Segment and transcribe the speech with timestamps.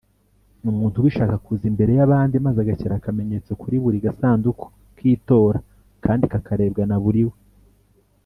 [0.71, 5.57] umuntu ubishaka kuza imbere y’abandi maze agashyira akamenyetso kuri buri gasanduku k’itora
[6.03, 7.35] kandi kakarebwa na buriwe.